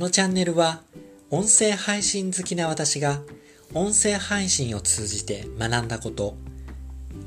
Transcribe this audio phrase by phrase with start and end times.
[0.00, 0.80] このチャンネルは
[1.28, 3.20] 音声配信好きな私が
[3.74, 6.38] 音声配信を通じて学んだこと、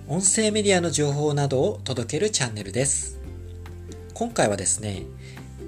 [0.07, 3.19] 音声メディアの情報などを届けるチャンネルです。
[4.15, 5.03] 今回はですね、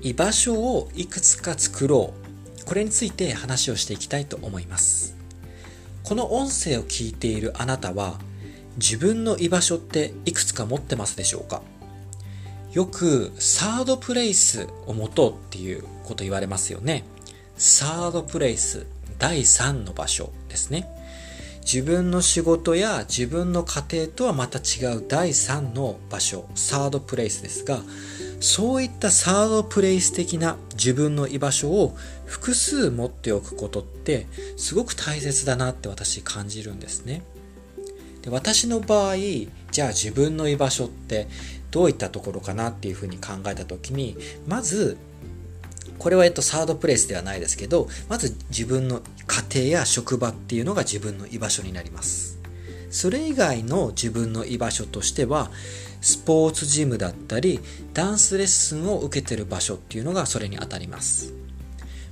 [0.02, 2.12] 居場所をいくつか作ろ
[2.60, 2.66] う。
[2.66, 5.16] これについて話をしていきたいと思います。
[6.02, 8.18] この音声を聞いているあなたは
[8.78, 11.62] 自分の居場所っていくつか持ってますでしょうか？
[12.76, 17.06] よくサードプレイスを持とうっていうこと言われますよね。
[17.56, 18.86] サードプレイス、
[19.18, 20.86] 第3の場所ですね。
[21.62, 27.80] 自分の仕事や自分の家庭とはまた違う第3の場所、サードプレイスですが、
[28.42, 31.96] そういったサードプレイス的な自分の居場所を
[32.26, 37.23] 複数持っておくことってすごく大切だなって私感じるんですね。
[38.22, 39.16] で私の場合、
[39.72, 41.30] じゃあ自分の居場所って
[41.76, 44.16] どういったところかなっていうふうに考えた時に
[44.48, 44.95] まず
[46.00, 52.40] これはえっとサードプレイスではないですけどまず自分の家庭や職場っていうのが自分の居場所になります。
[52.92, 55.52] それ以外の自分の居場所としては
[56.00, 57.59] スポーツジムだったり
[57.94, 61.34] ダンスレッスンを受けてる場所っていうのがそれにあたります。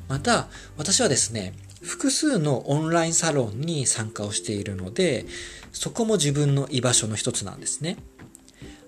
[0.09, 5.25] また私はですね複数のオンラインサロンに参加をしているので
[5.71, 7.95] そこも自分の居場所の一つなんですね。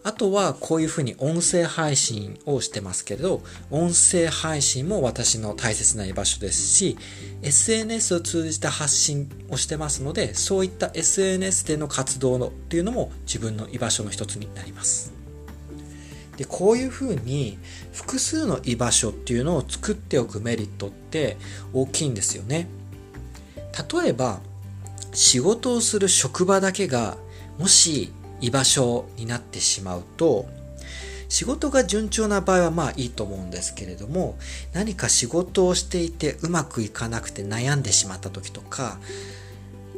[0.05, 6.95] あとはこういうふうに音声配信をしてますけれど、音声配信も私の大切な居場所ですし、
[7.41, 15.11] SNS を通じた発信をしてますので、そういった SNS での活動のっていうのも自分の居場所の一つになります。
[16.37, 17.57] で、こういうふうに
[17.91, 21.35] 複数の居場所っていうのを作っておくメリットって
[21.73, 22.67] 大きいんですよね。
[23.91, 24.39] 例えば、
[25.13, 27.17] 仕事をする職場だけが
[27.57, 30.45] もし居場所になってしまうと
[31.29, 34.37] 仕事が順調な場合はまあいいと思うんですけれども
[34.73, 38.99] 何か仕事をしていてうまくいかなくて悩んでしまった時とか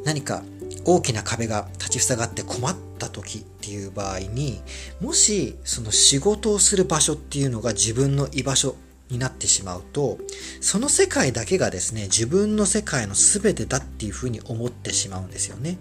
[0.04, 0.42] 何か
[0.84, 4.60] 大きな壁が立ち塞がって困った時っていう場合に
[5.00, 8.74] もしその仕事をする場所っていうのが自分の居場所
[9.10, 10.18] になってしまうと
[10.60, 15.78] その世界だけがですね自分の世界の全てだっていうふうに思ってしまうんですよね。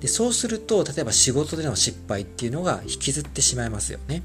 [0.00, 4.22] でそうすると例えば仕事での失敗っていうのが引きずってしまいますよね。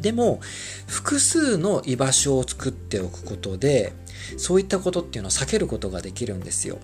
[0.00, 0.40] でも
[0.86, 3.92] 複数の居場所を作っておくことで
[4.36, 6.78] そういったことっていうのを避けることができるんですよ。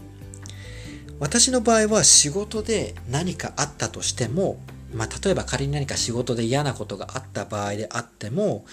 [1.20, 4.60] 私の場合は仕事で何かあったとしても
[4.94, 8.64] まあ、例えば仮に何か仕事で嫌なことがあった場合であっても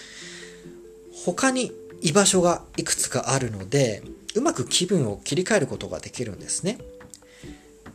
[1.24, 1.72] 他に
[2.02, 4.02] 居場所がいくつかあるので
[4.34, 6.78] うまく気分を切り替えることができるんですね。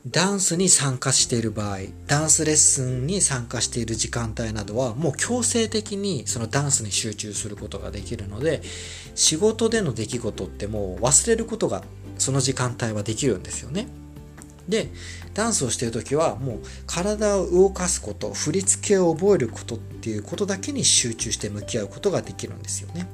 [0.08, 1.78] ダンスに参加している場合
[2.08, 8.64] ダンスレッスンに参加している時間帯などはもう強制的にそのダンスに集中することができるので
[9.14, 11.84] 仕事での出来事ってもう忘れることが
[12.18, 13.88] その時間帯はできるんですよね。
[14.68, 14.90] で
[15.34, 23.08] ダンスをしている時はもう体を動かすこと振り付けを覚えることっていうことだけに集中して向き合うことができるんですよね。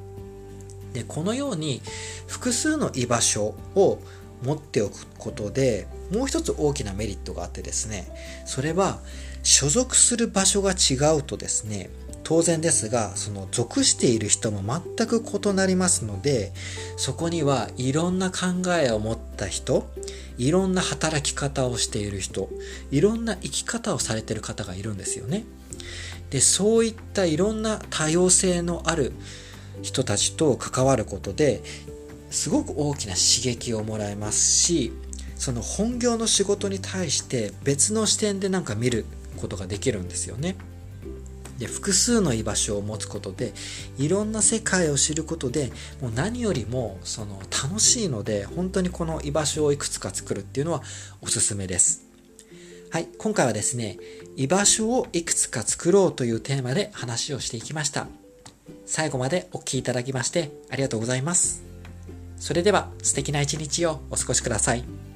[0.94, 1.82] でこのように
[2.28, 4.00] 複数の居場所を
[4.44, 8.08] 持っておくことでもう一つ大きなメリットがあってですね
[8.46, 9.00] それは
[9.44, 11.90] 所属する場所が違うとですね
[12.24, 14.62] 当然ですがその属している人も
[14.98, 16.52] 全く異なりますので
[16.98, 19.88] そこにはいろんな考えを持った人
[20.38, 22.50] いろんな働き方をしている人
[22.92, 25.44] いろんな生き方をされている方がいるんですよね
[26.30, 29.14] でそういったいろんな多様性のある
[29.82, 31.64] 人たちと関わることで
[32.30, 34.92] すごく大きな刺激をもらえますし
[35.36, 39.06] その本業の仕事に対して別の視点でなんか見る
[39.38, 40.56] ことができるんですよね。
[41.58, 43.54] で複数の居場所を持つことで
[43.98, 50.82] いろんな世界を知ることでもう何よりもその楽しいので本当にこの居場所をいくつか作るっていうのは
[51.22, 52.04] おすすめです。
[52.90, 53.98] はい、今回はですね
[54.36, 58.08] 居場所をいくつか作ろうというテーマで話をしていきました。
[58.86, 61.64] 最後までお聴きいただきましてありがとうございます。
[62.38, 65.07] それでは素敵な一日をお過ごしください。